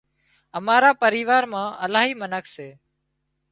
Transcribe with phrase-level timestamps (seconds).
[0.57, 2.69] امارا پريوار مان الاهي منک سي